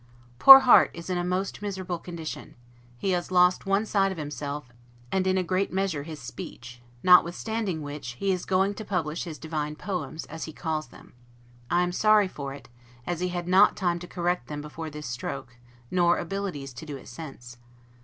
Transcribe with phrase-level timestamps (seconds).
[0.39, 2.55] Poor Harte is in a most miserable condition:
[2.97, 4.73] He has lost one side of himself,
[5.11, 9.37] and in a great measure his speech; notwithstanding which, he is going to publish his
[9.37, 11.13] DIVINE POEMS, as he calls them.
[11.69, 12.67] I am sorry for it,
[13.05, 15.57] as he had not time to correct them before this stroke,
[15.91, 17.57] nor abilities to do it since.